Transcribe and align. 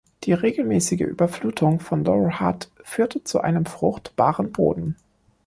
Die 0.23 0.33
regelmäßige 0.33 1.01
Überflutung 1.01 1.79
von 1.79 2.03
Lower 2.03 2.39
Hutt 2.39 2.71
führte 2.81 3.23
zu 3.23 3.39
einem 3.41 3.67
fruchtbaren 3.67 4.51
Boden. 4.51 4.95